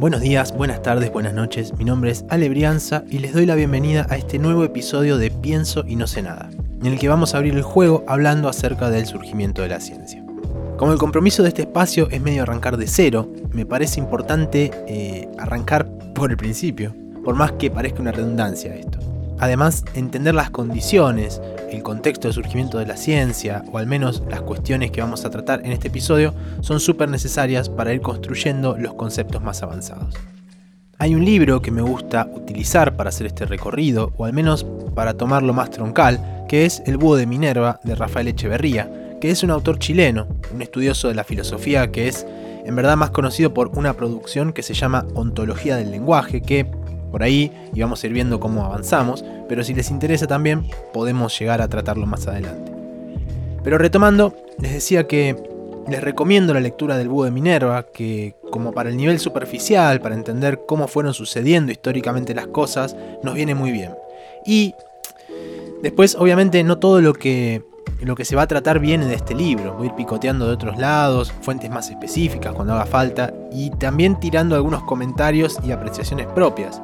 [0.00, 1.76] Buenos días, buenas tardes, buenas noches.
[1.76, 5.30] Mi nombre es Ale Brianza y les doy la bienvenida a este nuevo episodio de
[5.30, 6.48] Pienso y no sé nada,
[6.80, 10.24] en el que vamos a abrir el juego hablando acerca del surgimiento de la ciencia.
[10.78, 15.28] Como el compromiso de este espacio es medio arrancar de cero, me parece importante eh,
[15.38, 18.98] arrancar por el principio, por más que parezca una redundancia esto.
[19.38, 24.42] Además, entender las condiciones, el contexto de surgimiento de la ciencia, o al menos las
[24.42, 28.94] cuestiones que vamos a tratar en este episodio, son súper necesarias para ir construyendo los
[28.94, 30.14] conceptos más avanzados.
[30.98, 35.14] Hay un libro que me gusta utilizar para hacer este recorrido, o al menos para
[35.14, 39.50] tomarlo más troncal, que es El Búho de Minerva de Rafael Echeverría, que es un
[39.50, 42.26] autor chileno, un estudioso de la filosofía que es
[42.64, 46.66] en verdad más conocido por una producción que se llama Ontología del Lenguaje, que
[47.10, 51.38] por ahí y vamos a ir viendo cómo avanzamos, pero si les interesa también podemos
[51.38, 52.72] llegar a tratarlo más adelante.
[53.62, 55.36] Pero retomando, les decía que
[55.88, 60.14] les recomiendo la lectura del Búho de Minerva, que como para el nivel superficial, para
[60.14, 63.94] entender cómo fueron sucediendo históricamente las cosas, nos viene muy bien.
[64.46, 64.74] Y
[65.82, 67.62] después, obviamente, no todo lo que,
[68.02, 69.74] lo que se va a tratar viene de este libro.
[69.74, 74.18] Voy a ir picoteando de otros lados, fuentes más específicas cuando haga falta, y también
[74.18, 76.80] tirando algunos comentarios y apreciaciones propias.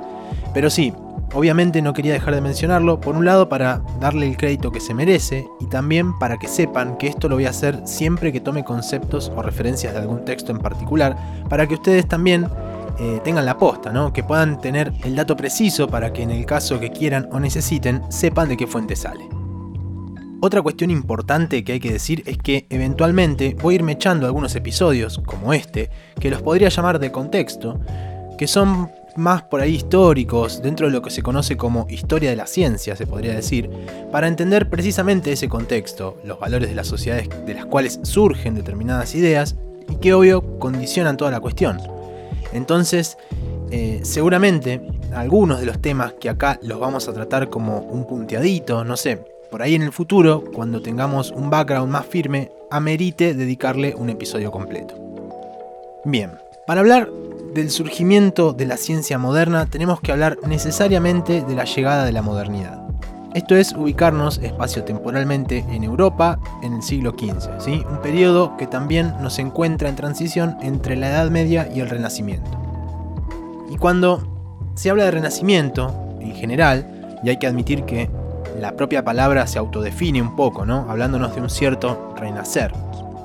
[0.53, 0.93] Pero sí,
[1.33, 4.95] obviamente no quería dejar de mencionarlo, por un lado para darle el crédito que se
[4.95, 8.65] merece y también para que sepan que esto lo voy a hacer siempre que tome
[8.65, 11.17] conceptos o referencias de algún texto en particular,
[11.49, 12.49] para que ustedes también
[12.99, 14.13] eh, tengan la posta, ¿no?
[14.13, 18.03] que puedan tener el dato preciso para que en el caso que quieran o necesiten
[18.11, 19.36] sepan de qué fuente sale.
[20.41, 24.55] Otra cuestión importante que hay que decir es que eventualmente voy a irme echando algunos
[24.55, 27.81] episodios, como este, que los podría llamar de contexto,
[28.37, 32.37] que son más por ahí históricos, dentro de lo que se conoce como historia de
[32.37, 33.70] la ciencia, se podría decir,
[34.12, 39.15] para entender precisamente ese contexto, los valores de las sociedades de las cuales surgen determinadas
[39.15, 39.56] ideas
[39.88, 41.81] y que obvio condicionan toda la cuestión.
[42.53, 43.16] Entonces,
[43.71, 44.82] eh, seguramente
[45.15, 49.25] algunos de los temas que acá los vamos a tratar como un punteadito, no sé,
[49.51, 54.51] por ahí en el futuro, cuando tengamos un background más firme, amerite dedicarle un episodio
[54.51, 54.95] completo.
[56.05, 56.33] Bien,
[56.67, 57.09] para hablar
[57.55, 62.23] del surgimiento de la ciencia moderna tenemos que hablar necesariamente de la llegada de la
[62.23, 62.87] modernidad.
[63.35, 67.85] Esto es ubicarnos espacio-temporalmente en Europa en el siglo XV, ¿sí?
[67.91, 72.51] un periodo que también nos encuentra en transición entre la Edad Media y el Renacimiento.
[73.71, 74.27] Y cuando
[74.75, 78.09] se habla de Renacimiento, en general, y hay que admitir que
[78.61, 80.87] la propia palabra se autodefine un poco, ¿no?
[80.89, 82.72] hablándonos de un cierto renacer,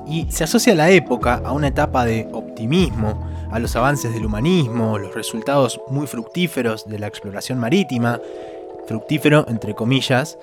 [0.06, 4.98] y se asocia la época a una etapa de optimismo, a los avances del humanismo,
[4.98, 8.20] los resultados muy fructíferos de la exploración marítima,
[8.86, 10.38] fructífero entre comillas,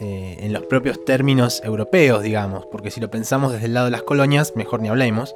[0.00, 3.92] eh, en los propios términos europeos, digamos, porque si lo pensamos desde el lado de
[3.92, 5.34] las colonias, mejor ni hablemos.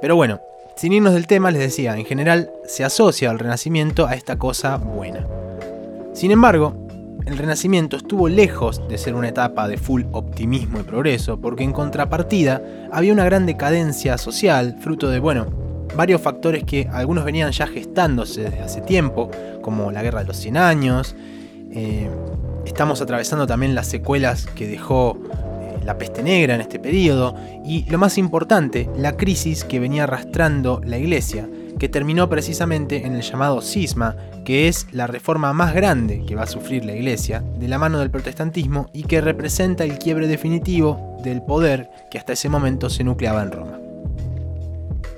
[0.00, 0.40] Pero bueno,
[0.76, 4.76] sin irnos del tema, les decía, en general se asocia al Renacimiento a esta cosa
[4.76, 5.26] buena.
[6.12, 6.87] Sin embargo,
[7.28, 11.72] el Renacimiento estuvo lejos de ser una etapa de full optimismo y progreso, porque en
[11.72, 15.46] contrapartida había una gran decadencia social, fruto de, bueno,
[15.94, 19.30] varios factores que algunos venían ya gestándose desde hace tiempo,
[19.60, 21.14] como la Guerra de los 100 Años.
[21.70, 22.08] Eh,
[22.64, 25.18] estamos atravesando también las secuelas que dejó
[25.60, 30.04] eh, la peste negra en este periodo y lo más importante, la crisis que venía
[30.04, 31.46] arrastrando la iglesia,
[31.78, 36.42] que terminó precisamente en el llamado cisma, que es la reforma más grande que va
[36.42, 41.16] a sufrir la iglesia de la mano del protestantismo y que representa el quiebre definitivo
[41.22, 43.78] del poder que hasta ese momento se nucleaba en Roma.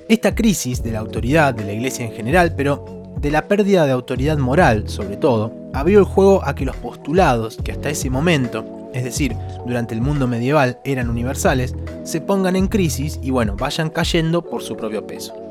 [0.07, 2.85] Esta crisis de la autoridad de la Iglesia en general, pero
[3.21, 7.57] de la pérdida de autoridad moral sobre todo, abrió el juego a que los postulados
[7.63, 9.35] que hasta ese momento, es decir,
[9.65, 14.63] durante el mundo medieval eran universales, se pongan en crisis y bueno, vayan cayendo por
[14.63, 15.50] su propio peso.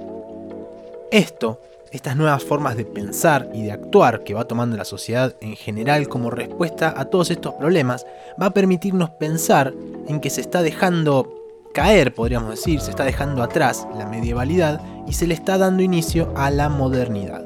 [1.11, 1.61] Esto,
[1.91, 6.09] estas nuevas formas de pensar y de actuar que va tomando la sociedad en general
[6.09, 8.07] como respuesta a todos estos problemas,
[8.41, 9.75] va a permitirnos pensar
[10.07, 11.35] en que se está dejando
[11.75, 16.33] caer, podríamos decir, se está dejando atrás la medievalidad y se le está dando inicio
[16.37, 17.45] a la modernidad.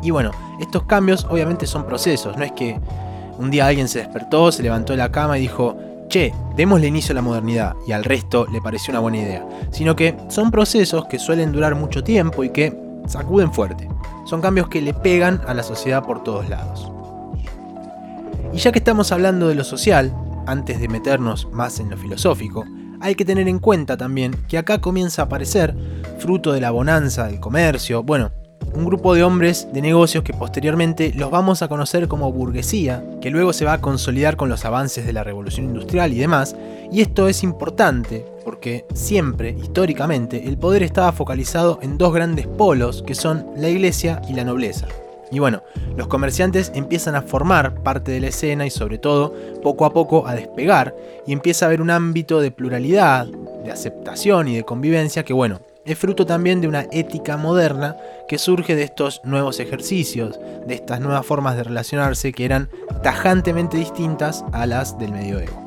[0.00, 0.30] Y bueno,
[0.60, 2.78] estos cambios obviamente son procesos, no es que
[3.38, 5.76] un día alguien se despertó, se levantó de la cama y dijo,
[6.08, 9.94] che, démosle inicio a la modernidad y al resto le pareció una buena idea, sino
[9.94, 12.76] que son procesos que suelen durar mucho tiempo y que
[13.06, 13.88] sacuden fuerte.
[14.24, 16.90] Son cambios que le pegan a la sociedad por todos lados.
[18.52, 20.14] Y ya que estamos hablando de lo social,
[20.46, 22.64] antes de meternos más en lo filosófico,
[23.00, 25.74] hay que tener en cuenta también que acá comienza a aparecer,
[26.18, 28.32] fruto de la bonanza del comercio, bueno,
[28.74, 33.30] un grupo de hombres de negocios que posteriormente los vamos a conocer como burguesía, que
[33.30, 36.56] luego se va a consolidar con los avances de la revolución industrial y demás,
[36.90, 43.02] y esto es importante porque siempre, históricamente, el poder estaba focalizado en dos grandes polos
[43.06, 44.86] que son la iglesia y la nobleza.
[45.30, 45.62] Y bueno,
[45.96, 50.26] los comerciantes empiezan a formar parte de la escena y sobre todo poco a poco
[50.26, 50.94] a despegar
[51.26, 55.60] y empieza a haber un ámbito de pluralidad, de aceptación y de convivencia que bueno,
[55.88, 57.96] es fruto también de una ética moderna
[58.28, 62.68] que surge de estos nuevos ejercicios, de estas nuevas formas de relacionarse que eran
[63.02, 65.66] tajantemente distintas a las del medioevo.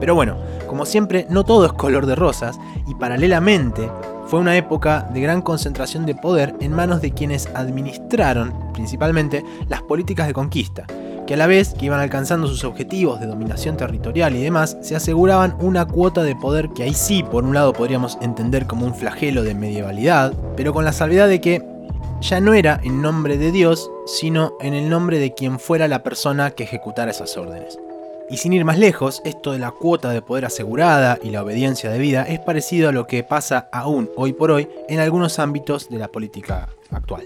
[0.00, 0.36] Pero bueno,
[0.66, 3.88] como siempre, no todo es color de rosas y paralelamente
[4.26, 9.82] fue una época de gran concentración de poder en manos de quienes administraron principalmente las
[9.82, 10.86] políticas de conquista,
[11.30, 14.96] que a la vez que iban alcanzando sus objetivos de dominación territorial y demás, se
[14.96, 18.96] aseguraban una cuota de poder que ahí sí, por un lado, podríamos entender como un
[18.96, 21.62] flagelo de medievalidad, pero con la salvedad de que
[22.20, 26.02] ya no era en nombre de Dios, sino en el nombre de quien fuera la
[26.02, 27.78] persona que ejecutara esas órdenes.
[28.28, 31.90] Y sin ir más lejos, esto de la cuota de poder asegurada y la obediencia
[31.90, 35.98] debida es parecido a lo que pasa aún hoy por hoy en algunos ámbitos de
[35.98, 37.22] la política actual.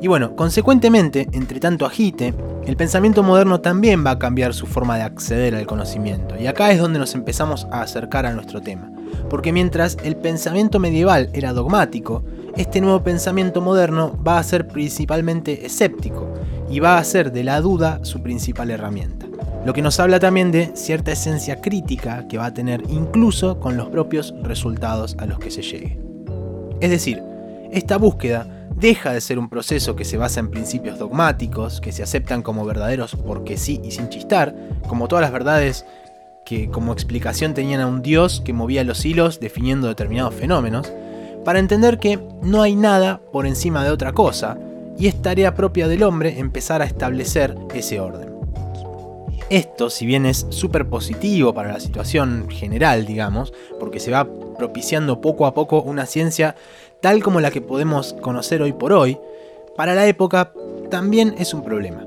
[0.00, 2.34] Y bueno, consecuentemente, entre tanto agite,
[2.66, 6.36] el pensamiento moderno también va a cambiar su forma de acceder al conocimiento.
[6.38, 8.90] Y acá es donde nos empezamos a acercar a nuestro tema.
[9.28, 12.22] Porque mientras el pensamiento medieval era dogmático,
[12.56, 16.32] este nuevo pensamiento moderno va a ser principalmente escéptico
[16.70, 19.26] y va a ser de la duda su principal herramienta
[19.64, 23.76] lo que nos habla también de cierta esencia crítica que va a tener incluso con
[23.76, 26.00] los propios resultados a los que se llegue.
[26.80, 27.22] Es decir,
[27.70, 32.02] esta búsqueda deja de ser un proceso que se basa en principios dogmáticos, que se
[32.02, 34.54] aceptan como verdaderos porque sí y sin chistar,
[34.88, 35.84] como todas las verdades
[36.46, 40.92] que como explicación tenían a un dios que movía los hilos definiendo determinados fenómenos,
[41.44, 44.58] para entender que no hay nada por encima de otra cosa,
[44.98, 48.30] y es tarea propia del hombre empezar a establecer ese orden.
[49.50, 55.20] Esto, si bien es súper positivo para la situación general, digamos, porque se va propiciando
[55.20, 56.54] poco a poco una ciencia
[57.02, 59.18] tal como la que podemos conocer hoy por hoy,
[59.76, 60.52] para la época
[60.90, 62.04] también es un problema.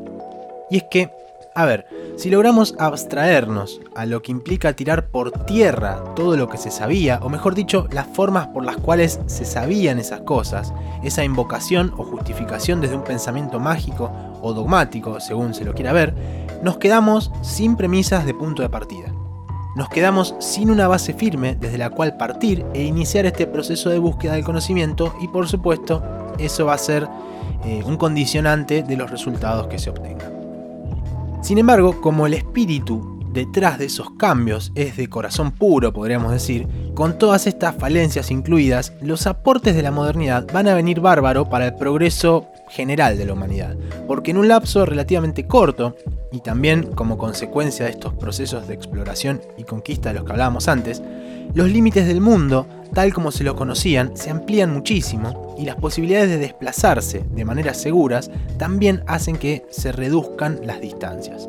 [0.69, 1.11] Y es que,
[1.55, 1.85] a ver,
[2.15, 7.19] si logramos abstraernos a lo que implica tirar por tierra todo lo que se sabía,
[7.21, 10.73] o mejor dicho, las formas por las cuales se sabían esas cosas,
[11.03, 14.11] esa invocación o justificación desde un pensamiento mágico
[14.41, 16.13] o dogmático, según se lo quiera ver,
[16.61, 19.12] nos quedamos sin premisas de punto de partida.
[19.75, 23.97] Nos quedamos sin una base firme desde la cual partir e iniciar este proceso de
[23.97, 26.03] búsqueda del conocimiento y por supuesto
[26.37, 27.07] eso va a ser
[27.65, 30.31] eh, un condicionante de los resultados que se obtengan.
[31.41, 36.67] Sin embargo, como el espíritu detrás de esos cambios es de corazón puro, podríamos decir,
[36.93, 41.65] con todas estas falencias incluidas, los aportes de la modernidad van a venir bárbaro para
[41.65, 43.77] el progreso general de la humanidad,
[44.07, 45.95] porque en un lapso relativamente corto,
[46.31, 50.67] y también como consecuencia de estos procesos de exploración y conquista de los que hablábamos
[50.67, 51.01] antes,
[51.53, 56.29] los límites del mundo, tal como se lo conocían, se amplían muchísimo y las posibilidades
[56.29, 61.47] de desplazarse de maneras seguras también hacen que se reduzcan las distancias.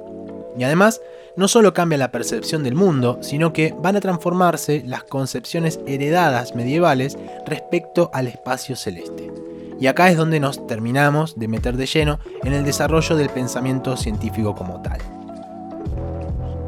[0.59, 1.01] Y además,
[1.37, 6.55] no solo cambia la percepción del mundo, sino que van a transformarse las concepciones heredadas
[6.55, 7.17] medievales
[7.47, 9.33] respecto al espacio celeste.
[9.81, 13.97] Y acá es donde nos terminamos de meter de lleno en el desarrollo del pensamiento
[13.97, 14.99] científico como tal.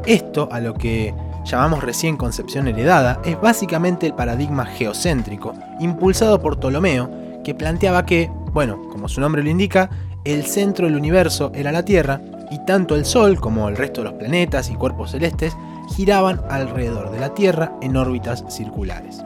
[0.05, 1.13] Esto, a lo que
[1.45, 7.09] llamamos recién concepción heredada, es básicamente el paradigma geocéntrico, impulsado por Ptolomeo,
[7.43, 9.89] que planteaba que, bueno, como su nombre lo indica,
[10.25, 12.21] el centro del universo era la Tierra,
[12.51, 15.55] y tanto el Sol como el resto de los planetas y cuerpos celestes
[15.95, 19.21] giraban alrededor de la Tierra en órbitas circulares.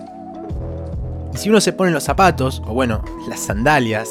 [1.34, 4.10] Y si uno se pone los zapatos, o bueno, las sandalias,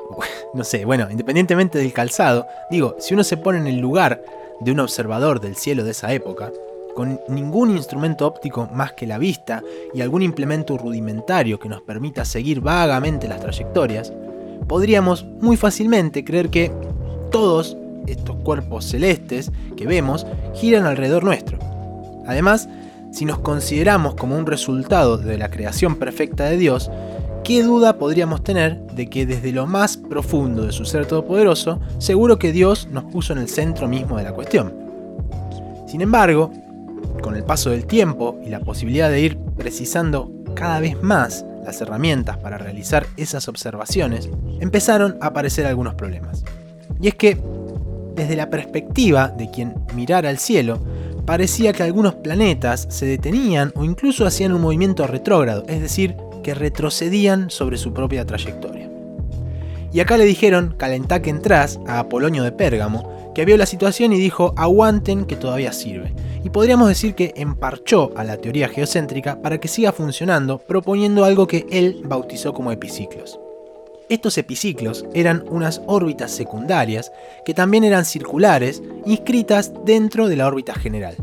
[0.54, 4.22] no sé, bueno, independientemente del calzado, digo, si uno se pone en el lugar
[4.60, 6.50] de un observador del cielo de esa época,
[6.94, 12.24] con ningún instrumento óptico más que la vista y algún implemento rudimentario que nos permita
[12.24, 14.12] seguir vagamente las trayectorias,
[14.66, 16.72] podríamos muy fácilmente creer que
[17.30, 21.58] todos estos cuerpos celestes que vemos giran alrededor nuestro.
[22.26, 22.66] Además,
[23.16, 26.90] si nos consideramos como un resultado de la creación perfecta de Dios,
[27.44, 32.38] ¿qué duda podríamos tener de que desde lo más profundo de su ser todopoderoso, seguro
[32.38, 34.74] que Dios nos puso en el centro mismo de la cuestión?
[35.86, 36.52] Sin embargo,
[37.22, 41.80] con el paso del tiempo y la posibilidad de ir precisando cada vez más las
[41.80, 44.28] herramientas para realizar esas observaciones,
[44.60, 46.44] empezaron a aparecer algunos problemas.
[47.00, 47.38] Y es que,
[48.14, 50.80] desde la perspectiva de quien mirara al cielo,
[51.26, 56.54] parecía que algunos planetas se detenían o incluso hacían un movimiento retrógrado, es decir, que
[56.54, 58.88] retrocedían sobre su propia trayectoria.
[59.92, 64.12] Y acá le dijeron, calentá que entrás, a Apolonio de Pérgamo, que vio la situación
[64.12, 66.14] y dijo, aguanten que todavía sirve.
[66.44, 71.46] Y podríamos decir que emparchó a la teoría geocéntrica para que siga funcionando, proponiendo algo
[71.46, 73.40] que él bautizó como epiciclos.
[74.08, 77.10] Estos epiciclos eran unas órbitas secundarias
[77.44, 81.16] que también eran circulares, inscritas dentro de la órbita general.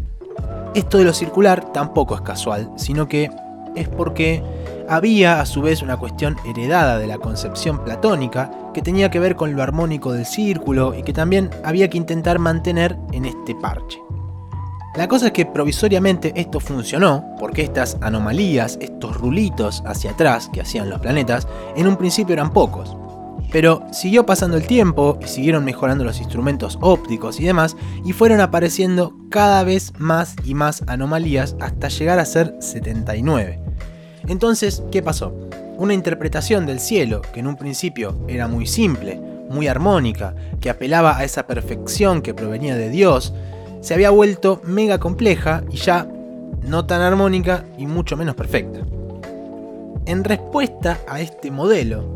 [0.75, 3.29] Esto de lo circular tampoco es casual, sino que
[3.75, 4.43] es porque
[4.89, 9.37] había a su vez una cuestión heredada de la concepción platónica que tenía que ver
[9.37, 14.02] con lo armónico del círculo y que también había que intentar mantener en este parche.
[14.95, 20.62] La cosa es que provisoriamente esto funcionó, porque estas anomalías, estos rulitos hacia atrás que
[20.62, 22.95] hacían los planetas, en un principio eran pocos.
[23.51, 28.39] Pero siguió pasando el tiempo y siguieron mejorando los instrumentos ópticos y demás, y fueron
[28.39, 33.59] apareciendo cada vez más y más anomalías hasta llegar a ser 79.
[34.27, 35.33] Entonces, ¿qué pasó?
[35.75, 39.19] Una interpretación del cielo, que en un principio era muy simple,
[39.50, 43.33] muy armónica, que apelaba a esa perfección que provenía de Dios,
[43.83, 46.07] se había vuelto mega compleja y ya
[46.65, 48.79] no tan armónica y mucho menos perfecta.
[50.05, 52.15] En respuesta a este modelo,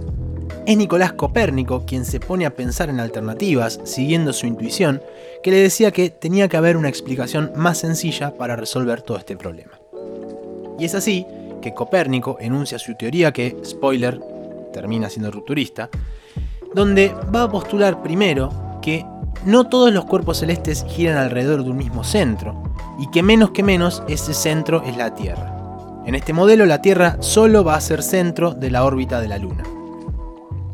[0.66, 5.02] es Nicolás Copérnico quien se pone a pensar en alternativas, siguiendo su intuición,
[5.44, 9.36] que le decía que tenía que haber una explicación más sencilla para resolver todo este
[9.36, 9.78] problema.
[10.80, 11.26] Y es así
[11.62, 14.22] que Copérnico enuncia su teoría que, spoiler,
[14.72, 15.90] termina siendo rupturista,
[16.74, 19.06] donde va a postular primero que
[19.46, 22.64] no todos los cuerpos celestes giran alrededor de un mismo centro,
[23.00, 25.54] y que menos que menos ese centro es la Tierra.
[26.06, 29.38] En este modelo la Tierra solo va a ser centro de la órbita de la
[29.38, 29.64] Luna.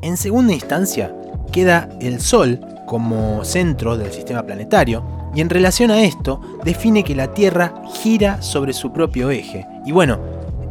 [0.01, 1.15] En segunda instancia,
[1.51, 5.03] queda el Sol como centro del sistema planetario,
[5.35, 9.65] y en relación a esto define que la Tierra gira sobre su propio eje.
[9.85, 10.19] Y bueno,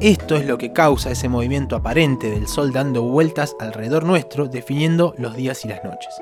[0.01, 5.15] esto es lo que causa ese movimiento aparente del Sol dando vueltas alrededor nuestro, definiendo
[5.19, 6.15] los días y las noches.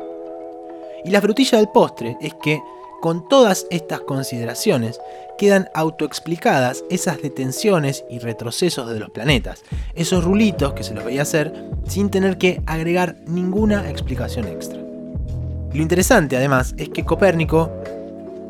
[1.05, 2.63] Y la frutilla del postre es que,
[3.01, 5.01] con todas estas consideraciones,
[5.39, 9.63] quedan autoexplicadas esas detenciones y retrocesos de los planetas,
[9.95, 14.79] esos rulitos que se los veía hacer sin tener que agregar ninguna explicación extra.
[14.79, 17.71] Lo interesante además es que Copérnico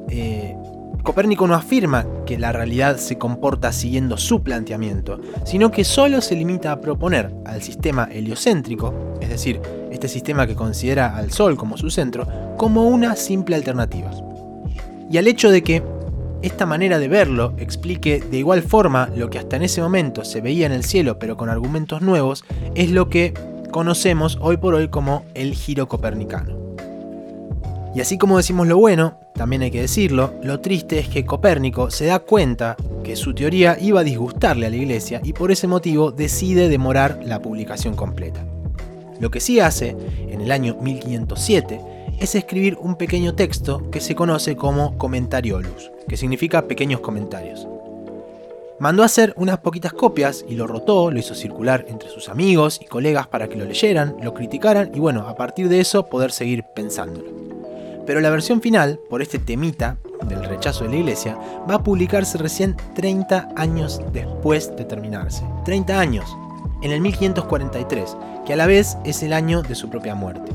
[0.09, 0.57] eh,
[1.03, 6.37] Copérnico no afirma que la realidad se comporta siguiendo su planteamiento, sino que solo se
[6.37, 11.77] limita a proponer al sistema heliocéntrico, es decir, este sistema que considera al Sol como
[11.77, 14.11] su centro, como una simple alternativa.
[15.11, 15.83] Y al hecho de que
[16.43, 20.41] esta manera de verlo explique de igual forma lo que hasta en ese momento se
[20.41, 22.45] veía en el cielo pero con argumentos nuevos,
[22.75, 23.35] es lo que
[23.71, 26.59] conocemos hoy por hoy como el giro copernicano.
[27.95, 31.91] Y así como decimos lo bueno, también hay que decirlo, lo triste es que Copérnico
[31.91, 35.67] se da cuenta que su teoría iba a disgustarle a la iglesia y por ese
[35.67, 38.45] motivo decide demorar la publicación completa.
[39.21, 39.97] Lo que sí hace,
[40.29, 41.81] en el año 1507,
[42.19, 47.69] es escribir un pequeño texto que se conoce como Commentariolus, que significa pequeños comentarios.
[48.79, 52.81] Mandó a hacer unas poquitas copias y lo rotó, lo hizo circular entre sus amigos
[52.83, 56.33] y colegas para que lo leyeran, lo criticaran y bueno, a partir de eso poder
[56.33, 57.31] seguir pensándolo.
[58.07, 61.39] Pero la versión final, por este temita del rechazo de la iglesia,
[61.71, 65.45] va a publicarse recién 30 años después de terminarse.
[65.67, 66.35] 30 años,
[66.83, 70.53] en el 1543, que a la vez es el año de su propia muerte.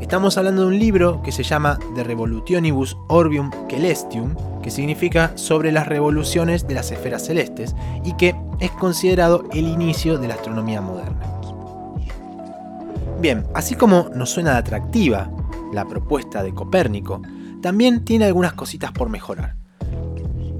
[0.00, 5.72] Estamos hablando de un libro que se llama De Revolutionibus Orbium Celestium, que significa sobre
[5.72, 10.80] las revoluciones de las esferas celestes, y que es considerado el inicio de la astronomía
[10.80, 11.20] moderna.
[13.20, 15.30] Bien, así como nos suena atractiva
[15.72, 17.22] la propuesta de Copérnico,
[17.62, 19.56] también tiene algunas cositas por mejorar.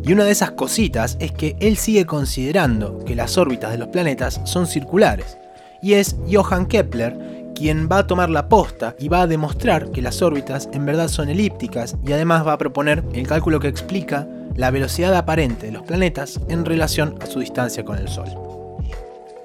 [0.07, 3.89] Y una de esas cositas es que él sigue considerando que las órbitas de los
[3.89, 5.39] planetas son circulares,
[5.81, 10.03] y es Johann Kepler quien va a tomar la posta y va a demostrar que
[10.03, 14.27] las órbitas en verdad son elípticas y además va a proponer el cálculo que explica
[14.57, 18.29] la velocidad aparente de los planetas en relación a su distancia con el Sol.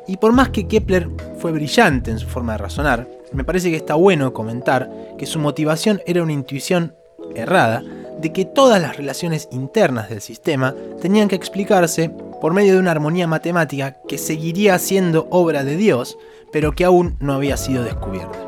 [0.08, 3.78] Y por más que Kepler fue brillante en su forma de razonar, me parece que
[3.78, 6.96] está bueno comentar que su motivación era una intuición
[7.36, 7.84] errada
[8.20, 12.10] de que todas las relaciones internas del sistema tenían que explicarse
[12.42, 16.18] por medio de una armonía matemática que seguiría siendo obra de Dios,
[16.52, 18.40] pero que aún no había sido descubierta.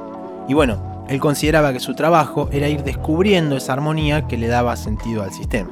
[0.47, 4.75] Y bueno, él consideraba que su trabajo era ir descubriendo esa armonía que le daba
[4.75, 5.69] sentido al sistema.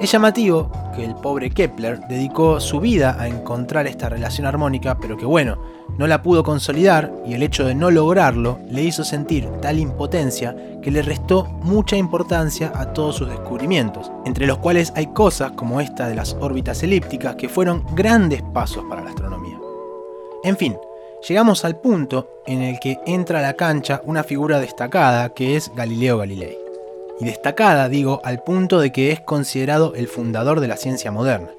[0.00, 5.16] Es llamativo que el pobre Kepler dedicó su vida a encontrar esta relación armónica, pero
[5.16, 5.58] que bueno,
[5.98, 10.56] no la pudo consolidar y el hecho de no lograrlo le hizo sentir tal impotencia
[10.80, 15.80] que le restó mucha importancia a todos sus descubrimientos, entre los cuales hay cosas como
[15.80, 19.58] esta de las órbitas elípticas que fueron grandes pasos para la astronomía.
[20.44, 20.76] En fin,
[21.28, 25.72] llegamos al punto en el que entra a la cancha una figura destacada que es
[25.74, 26.56] Galileo Galilei.
[27.20, 31.50] Y destacada, digo, al punto de que es considerado el fundador de la ciencia moderna.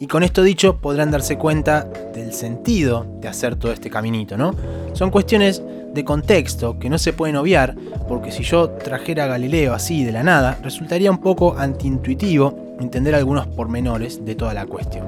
[0.00, 1.84] Y con esto dicho podrán darse cuenta
[2.14, 4.54] del sentido de hacer todo este caminito, ¿no?
[4.92, 5.62] Son cuestiones
[5.94, 7.76] de contexto que no se pueden obviar,
[8.08, 13.14] porque si yo trajera a Galileo así de la nada, resultaría un poco antiintuitivo entender
[13.14, 15.06] algunos pormenores de toda la cuestión.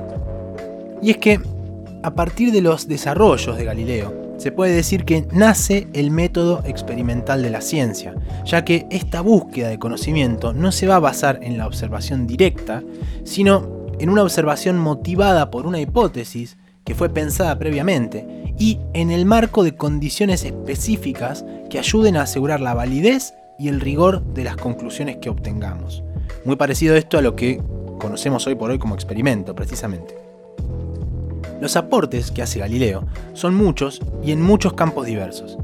[1.03, 1.41] Y es que,
[2.03, 7.43] a partir de los desarrollos de Galileo, se puede decir que nace el método experimental
[7.43, 8.15] de la ciencia,
[8.45, 12.83] ya que esta búsqueda de conocimiento no se va a basar en la observación directa,
[13.25, 19.27] sino en una observación motivada por una hipótesis que fue pensada previamente y en el
[19.27, 24.57] marco de condiciones específicas que ayuden a asegurar la validez y el rigor de las
[24.57, 26.03] conclusiones que obtengamos.
[26.45, 27.61] Muy parecido esto a lo que
[27.99, 30.17] conocemos hoy por hoy como experimento, precisamente.
[31.61, 35.57] Los aportes que hace Galileo son muchos y en muchos campos diversos.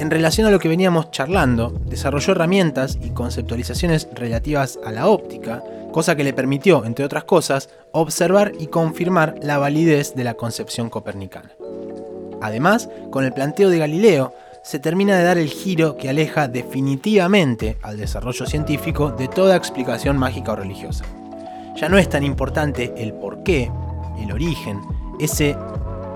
[0.00, 5.62] En relación a lo que veníamos charlando, desarrolló herramientas y conceptualizaciones relativas a la óptica,
[5.92, 10.90] cosa que le permitió, entre otras cosas, observar y confirmar la validez de la concepción
[10.90, 11.52] copernicana.
[12.42, 14.34] Además, con el planteo de Galileo,
[14.64, 20.18] se termina de dar el giro que aleja definitivamente al desarrollo científico de toda explicación
[20.18, 21.04] mágica o religiosa.
[21.76, 23.70] Ya no es tan importante el por qué,
[24.18, 24.80] el origen,
[25.20, 25.56] ese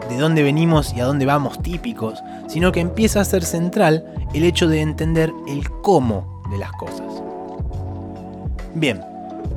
[0.09, 4.45] de dónde venimos y a dónde vamos típicos, sino que empieza a ser central el
[4.45, 7.07] hecho de entender el cómo de las cosas.
[8.75, 9.01] Bien,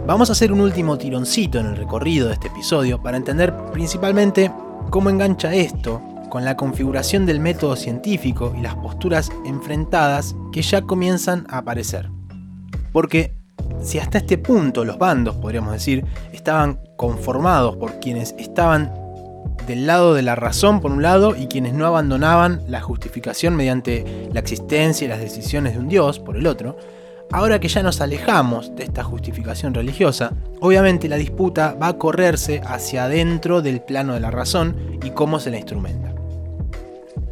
[0.05, 4.51] vamos a hacer un último tironcito en el recorrido de este episodio para entender principalmente
[4.89, 10.81] cómo engancha esto con la configuración del método científico y las posturas enfrentadas que ya
[10.81, 12.10] comienzan a aparecer.
[12.93, 13.36] Porque
[13.81, 18.93] si hasta este punto los bandos, podríamos decir, estaban conformados por quienes estaban
[19.71, 24.29] del lado de la razón por un lado y quienes no abandonaban la justificación mediante
[24.33, 26.77] la existencia y las decisiones de un Dios por el otro,
[27.31, 32.62] ahora que ya nos alejamos de esta justificación religiosa, obviamente la disputa va a correrse
[32.65, 36.13] hacia adentro del plano de la razón y cómo se la instrumenta.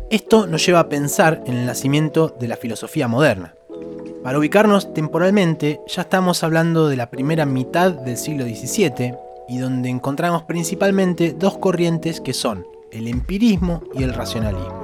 [0.09, 3.53] Esto nos lleva a pensar en el nacimiento de la filosofía moderna.
[4.23, 9.13] Para ubicarnos temporalmente, ya estamos hablando de la primera mitad del siglo XVII,
[9.49, 14.81] y donde encontramos principalmente dos corrientes que son el empirismo y el racionalismo.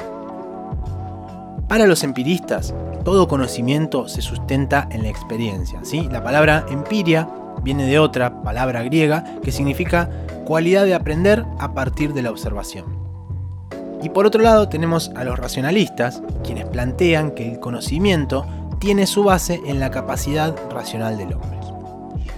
[1.67, 2.73] Para los empiristas,
[3.03, 5.79] todo conocimiento se sustenta en la experiencia.
[5.83, 6.07] ¿sí?
[6.11, 7.27] La palabra empiria
[7.63, 10.09] viene de otra palabra griega que significa
[10.45, 12.85] cualidad de aprender a partir de la observación.
[14.03, 18.45] Y por otro lado tenemos a los racionalistas, quienes plantean que el conocimiento
[18.79, 21.54] tiene su base en la capacidad racional del hombre.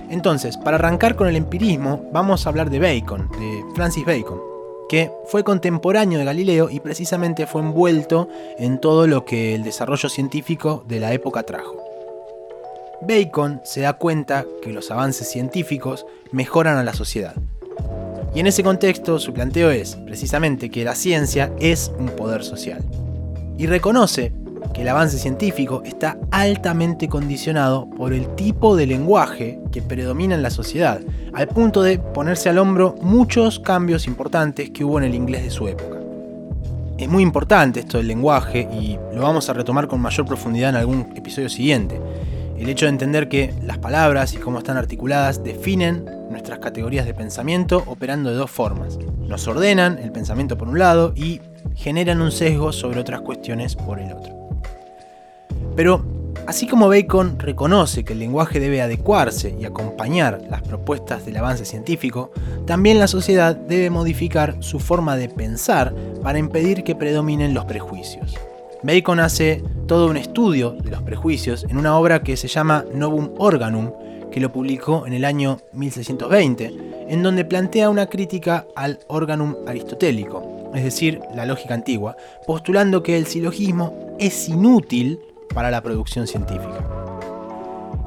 [0.09, 4.39] Entonces, para arrancar con el empirismo, vamos a hablar de Bacon, de Francis Bacon,
[4.87, 10.09] que fue contemporáneo de Galileo y precisamente fue envuelto en todo lo que el desarrollo
[10.09, 11.75] científico de la época trajo.
[13.01, 17.35] Bacon se da cuenta que los avances científicos mejoran a la sociedad.
[18.33, 22.83] Y en ese contexto su planteo es, precisamente, que la ciencia es un poder social.
[23.57, 24.31] Y reconoce
[24.73, 30.43] que el avance científico está altamente condicionado por el tipo de lenguaje que predomina en
[30.43, 30.99] la sociedad,
[31.33, 35.51] al punto de ponerse al hombro muchos cambios importantes que hubo en el inglés de
[35.51, 35.97] su época.
[36.97, 40.77] Es muy importante esto del lenguaje y lo vamos a retomar con mayor profundidad en
[40.77, 42.01] algún episodio siguiente.
[42.57, 47.13] El hecho de entender que las palabras y cómo están articuladas definen nuestras categorías de
[47.13, 48.97] pensamiento operando de dos formas.
[49.27, 51.39] Nos ordenan el pensamiento por un lado y
[51.75, 54.46] generan un sesgo sobre otras cuestiones por el otro.
[55.77, 56.03] Pero
[56.47, 61.65] así como Bacon reconoce que el lenguaje debe adecuarse y acompañar las propuestas del avance
[61.65, 62.31] científico,
[62.65, 68.33] también la sociedad debe modificar su forma de pensar para impedir que predominen los prejuicios.
[68.81, 73.29] Bacon hace todo un estudio de los prejuicios en una obra que se llama Novum
[73.37, 73.91] Organum,
[74.31, 76.73] que lo publicó en el año 1620,
[77.07, 83.15] en donde plantea una crítica al organum aristotélico, es decir, la lógica antigua, postulando que
[83.15, 85.19] el silogismo es inútil
[85.53, 86.85] para la producción científica.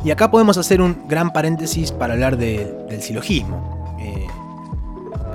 [0.04, 3.96] Y acá podemos hacer un gran paréntesis para hablar del silogismo.
[4.00, 4.26] Eh,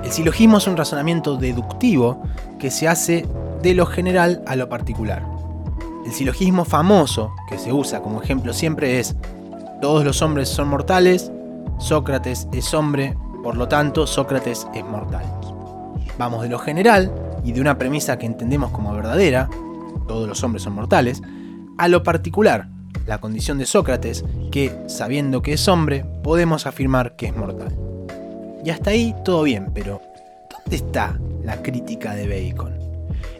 [0.04, 2.22] el silogismo es un razonamiento deductivo
[2.58, 3.26] que se hace
[3.62, 5.24] de lo general a lo particular.
[6.04, 9.16] El silogismo famoso que se usa como ejemplo siempre es
[9.80, 11.30] todos los hombres son mortales,
[11.78, 15.24] Sócrates es hombre, por lo tanto Sócrates es mortal.
[16.18, 17.12] Vamos de lo general
[17.44, 19.48] y de una premisa que entendemos como verdadera,
[20.08, 21.22] todos los hombres son mortales,
[21.78, 22.68] a lo particular,
[23.06, 27.76] la condición de Sócrates, que, sabiendo que es hombre, podemos afirmar que es mortal.
[28.64, 30.00] Y hasta ahí todo bien, pero
[30.50, 32.86] ¿dónde está la crítica de Bacon?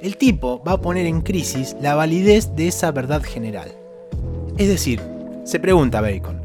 [0.03, 3.73] el tipo va a poner en crisis la validez de esa verdad general.
[4.57, 5.01] Es decir,
[5.45, 6.41] se pregunta Bacon,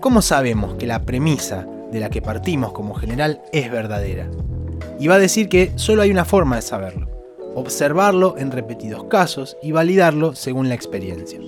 [0.00, 4.26] ¿cómo sabemos que la premisa de la que partimos como general es verdadera?
[4.98, 7.08] Y va a decir que solo hay una forma de saberlo,
[7.54, 11.38] observarlo en repetidos casos y validarlo según la experiencia.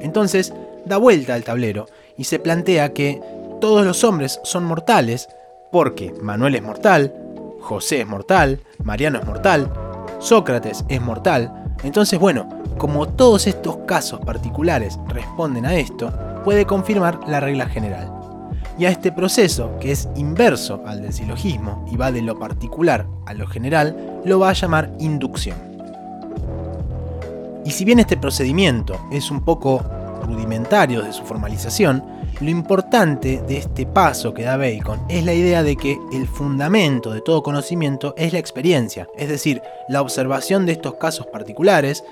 [0.00, 0.52] Entonces,
[0.84, 3.20] da vuelta al tablero y se plantea que
[3.60, 5.28] todos los hombres son mortales
[5.72, 7.12] porque Manuel es mortal,
[7.60, 9.72] José es mortal, Mariano es mortal,
[10.18, 11.74] Sócrates es mortal.
[11.82, 12.48] Entonces, bueno,
[12.78, 16.12] como todos estos casos particulares responden a esto,
[16.44, 18.15] puede confirmar la regla general.
[18.78, 23.06] Y a este proceso, que es inverso al del silogismo y va de lo particular
[23.24, 25.56] a lo general, lo va a llamar inducción.
[27.64, 29.82] Y si bien este procedimiento es un poco
[30.22, 32.04] rudimentario de su formalización,
[32.40, 37.12] lo importante de este paso que da Bacon es la idea de que el fundamento
[37.12, 42.04] de todo conocimiento es la experiencia, es decir, la observación de estos casos particulares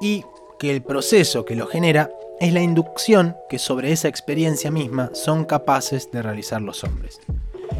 [0.00, 0.24] y
[0.58, 2.10] que el proceso que lo genera
[2.40, 7.20] es la inducción que sobre esa experiencia misma son capaces de realizar los hombres.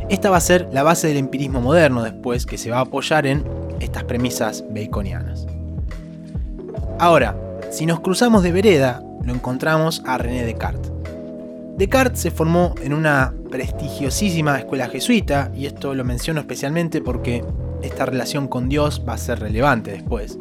[0.09, 3.27] Esta va a ser la base del empirismo moderno después que se va a apoyar
[3.27, 3.45] en
[3.81, 5.47] estas premisas baconianas.
[6.99, 7.37] Ahora,
[7.71, 10.93] si nos cruzamos de vereda, lo encontramos a René Descartes.
[11.77, 17.45] Descartes se formó en una prestigiosísima escuela jesuita, y esto lo menciono especialmente porque
[17.83, 20.39] esta relación con Dios va a ser relevante después.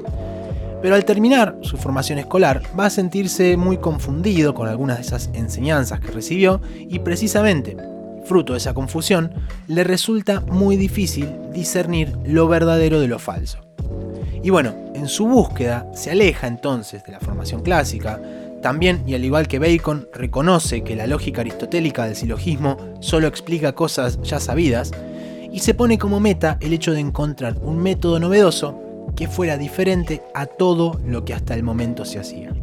[0.81, 5.29] Pero al terminar su formación escolar va a sentirse muy confundido con algunas de esas
[5.33, 7.75] enseñanzas que recibió y precisamente,
[8.25, 9.31] fruto de esa confusión,
[9.67, 13.59] le resulta muy difícil discernir lo verdadero de lo falso.
[14.43, 18.21] Y bueno, en su búsqueda se aleja entonces de la formación clásica,
[18.61, 23.73] también, y al igual que Bacon, reconoce que la lógica aristotélica del silogismo solo explica
[23.73, 24.91] cosas ya sabidas,
[25.51, 28.84] y se pone como meta el hecho de encontrar un método novedoso
[29.15, 32.53] que fuera diferente a todo lo que hasta el momento se hacía.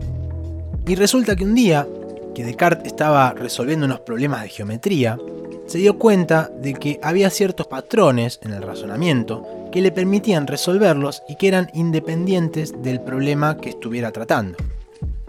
[0.86, 1.86] Y resulta que un día,
[2.34, 5.18] que Descartes estaba resolviendo unos problemas de geometría,
[5.66, 11.22] se dio cuenta de que había ciertos patrones en el razonamiento que le permitían resolverlos
[11.28, 14.58] y que eran independientes del problema que estuviera tratando.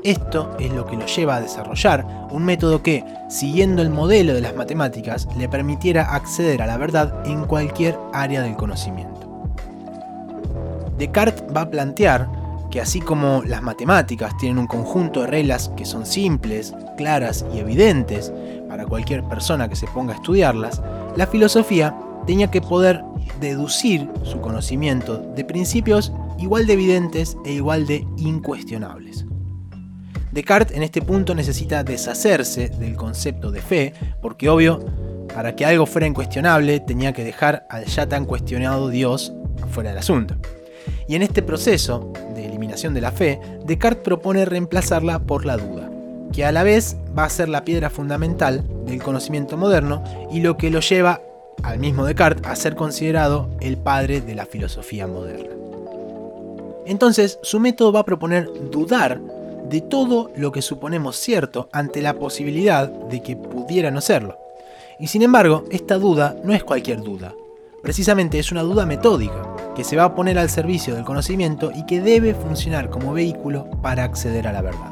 [0.03, 4.41] Esto es lo que lo lleva a desarrollar un método que, siguiendo el modelo de
[4.41, 9.12] las matemáticas, le permitiera acceder a la verdad en cualquier área del conocimiento.
[11.03, 12.29] Descartes va a plantear
[12.71, 17.59] que así como las matemáticas tienen un conjunto de reglas que son simples, claras y
[17.59, 18.31] evidentes
[18.69, 20.81] para cualquier persona que se ponga a estudiarlas,
[21.17, 21.93] la filosofía
[22.25, 23.03] tenía que poder
[23.41, 29.25] deducir su conocimiento de principios igual de evidentes e igual de incuestionables.
[30.31, 34.79] Descartes en este punto necesita deshacerse del concepto de fe, porque obvio,
[35.35, 39.33] para que algo fuera incuestionable tenía que dejar al ya tan cuestionado Dios
[39.69, 40.37] fuera del asunto.
[41.07, 45.89] Y en este proceso de eliminación de la fe, Descartes propone reemplazarla por la duda,
[46.31, 50.57] que a la vez va a ser la piedra fundamental del conocimiento moderno y lo
[50.57, 51.21] que lo lleva
[51.61, 55.49] al mismo Descartes a ser considerado el padre de la filosofía moderna.
[56.85, 59.19] Entonces, su método va a proponer dudar
[59.69, 64.37] de todo lo que suponemos cierto ante la posibilidad de que pudiera no serlo.
[64.99, 67.33] Y sin embargo, esta duda no es cualquier duda.
[67.83, 71.85] Precisamente es una duda metódica, que se va a poner al servicio del conocimiento y
[71.85, 74.89] que debe funcionar como vehículo para acceder a la verdad.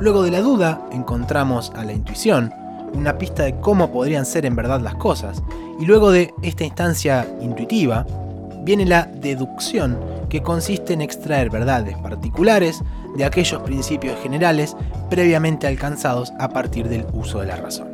[0.00, 2.50] Luego de la duda encontramos a la intuición,
[2.94, 5.42] una pista de cómo podrían ser en verdad las cosas,
[5.78, 8.06] y luego de esta instancia intuitiva
[8.62, 9.98] viene la deducción,
[10.30, 12.82] que consiste en extraer verdades particulares
[13.18, 14.74] de aquellos principios generales
[15.10, 17.88] previamente alcanzados a partir del uso de la razón.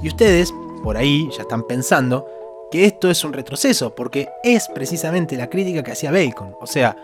[0.00, 0.54] Y ustedes,
[0.84, 2.24] por ahí, ya están pensando
[2.70, 6.96] que esto es un retroceso, porque es precisamente la crítica que hacía Bacon, o sea,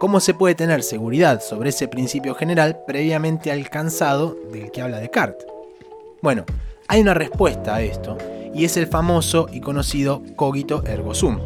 [0.00, 5.46] ¿cómo se puede tener seguridad sobre ese principio general previamente alcanzado del que habla Descartes?
[6.20, 6.44] Bueno,
[6.88, 8.18] hay una respuesta a esto,
[8.54, 11.38] y es el famoso y conocido cogito ergo sum.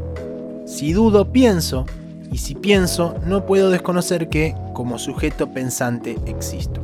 [0.67, 1.87] Si dudo, pienso,
[2.33, 6.81] y si pienso, no puedo desconocer que, como sujeto pensante, existo.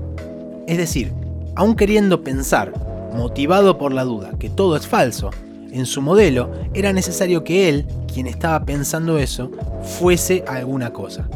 [0.66, 1.12] Es decir,
[1.57, 2.73] aun queriendo pensar,
[3.14, 5.31] motivado por la duda, que todo es falso,
[5.72, 9.50] en su modelo era necesario que él, quien estaba pensando eso,
[9.82, 11.28] fuese alguna cosa.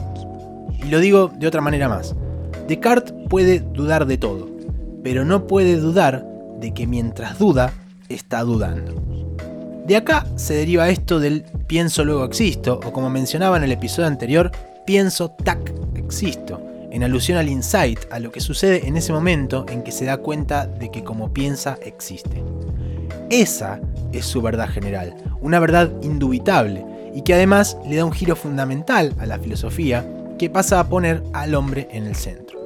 [0.83, 2.15] Y lo digo de otra manera más.
[2.69, 4.49] Descartes puede dudar de todo,
[5.03, 6.27] pero no puede dudar
[6.61, 7.73] de que mientras duda,
[8.09, 9.03] está dudando.
[9.87, 14.09] De acá se deriva esto del pienso luego existo, o como mencionaba en el episodio
[14.09, 14.51] anterior,
[14.85, 19.83] pienso tac existo, en alusión al insight, a lo que sucede en ese momento en
[19.83, 22.43] que se da cuenta de que como piensa existe.
[23.31, 23.81] Esa
[24.13, 26.85] es su verdad general, una verdad indubitable,
[27.15, 30.07] y que además le da un giro fundamental a la filosofía
[30.39, 32.59] que pasa a poner al hombre en el centro.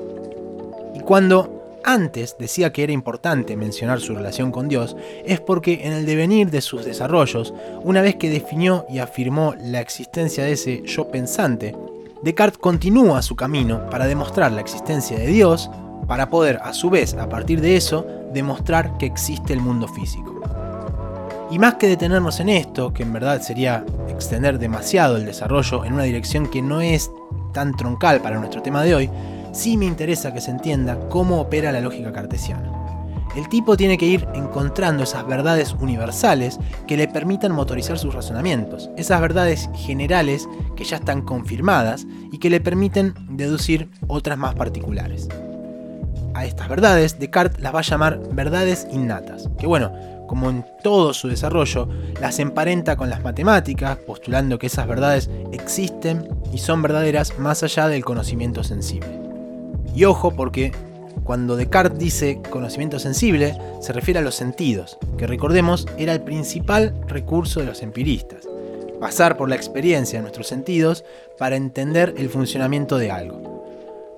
[0.94, 5.92] Y cuando antes decía que era importante mencionar su relación con Dios, es porque en
[5.92, 10.83] el devenir de sus desarrollos, una vez que definió y afirmó la existencia de ese
[10.85, 11.75] yo pensante,
[12.23, 15.70] Descartes continúa su camino para demostrar la existencia de Dios,
[16.07, 20.39] para poder a su vez, a partir de eso, demostrar que existe el mundo físico.
[21.51, 25.95] Y más que detenernos en esto, que en verdad sería extender demasiado el desarrollo en
[25.95, 27.11] una dirección que no es
[27.53, 29.11] tan troncal para nuestro tema de hoy,
[29.53, 32.71] sí me interesa que se entienda cómo opera la lógica cartesiana.
[33.37, 38.91] El tipo tiene que ir encontrando esas verdades universales que le permitan motorizar sus razonamientos,
[38.97, 45.29] esas verdades generales que ya están confirmadas y que le permiten deducir otras más particulares.
[46.35, 49.93] A estas verdades Descartes las va a llamar verdades innatas, que bueno,
[50.31, 51.88] como en todo su desarrollo,
[52.21, 57.88] las emparenta con las matemáticas, postulando que esas verdades existen y son verdaderas más allá
[57.88, 59.09] del conocimiento sensible.
[59.93, 60.71] Y ojo porque
[61.25, 66.95] cuando Descartes dice conocimiento sensible, se refiere a los sentidos, que recordemos era el principal
[67.09, 68.47] recurso de los empiristas.
[69.01, 71.05] Pasar por la experiencia de nuestros sentidos
[71.38, 73.60] para entender el funcionamiento de algo.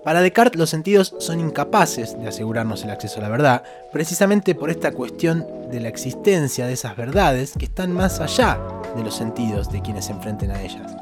[0.05, 3.63] Para Descartes los sentidos son incapaces de asegurarnos el acceso a la verdad,
[3.93, 8.59] precisamente por esta cuestión de la existencia de esas verdades que están más allá
[8.97, 10.97] de los sentidos de quienes se enfrenten a ellas.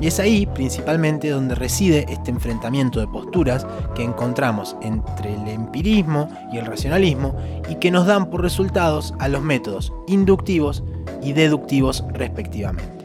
[0.00, 6.28] Y es ahí principalmente donde reside este enfrentamiento de posturas que encontramos entre el empirismo
[6.52, 7.36] y el racionalismo
[7.68, 10.84] y que nos dan por resultados a los métodos inductivos
[11.22, 13.04] y deductivos respectivamente.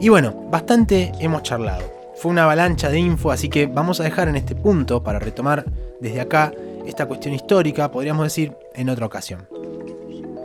[0.00, 2.01] Y bueno, bastante hemos charlado.
[2.22, 5.64] Fue una avalancha de info, así que vamos a dejar en este punto para retomar
[6.00, 6.52] desde acá
[6.86, 9.48] esta cuestión histórica, podríamos decir, en otra ocasión.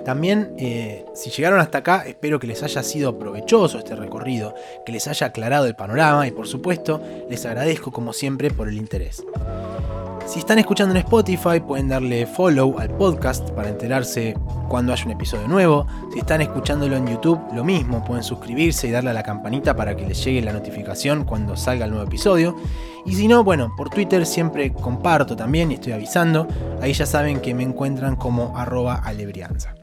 [0.04, 4.56] También, eh, si llegaron hasta acá, espero que les haya sido provechoso este recorrido,
[4.88, 8.78] que les haya aclarado el panorama y por supuesto les agradezco como siempre por el
[8.78, 9.24] interés.
[10.28, 14.36] Si están escuchando en Spotify pueden darle follow al podcast para enterarse
[14.68, 15.88] cuando haya un episodio nuevo.
[16.12, 19.96] Si están escuchándolo en YouTube, lo mismo, pueden suscribirse y darle a la campanita para
[19.96, 22.58] que les llegue la notificación cuando salga el nuevo episodio.
[23.06, 26.46] Y si no, bueno, por Twitter siempre comparto también y estoy avisando.
[26.82, 29.77] Ahí ya saben que me encuentran como arroba alebrianza.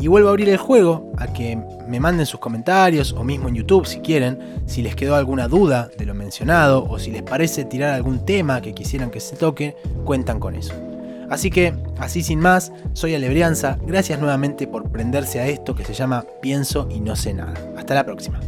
[0.00, 3.56] Y vuelvo a abrir el juego a que me manden sus comentarios o mismo en
[3.56, 7.64] YouTube si quieren, si les quedó alguna duda de lo mencionado o si les parece
[7.64, 10.72] tirar algún tema que quisieran que se toque, cuentan con eso.
[11.28, 15.94] Así que, así sin más, soy Alebrianza, gracias nuevamente por prenderse a esto que se
[15.94, 17.54] llama Pienso y no sé nada.
[17.76, 18.40] Hasta la próxima.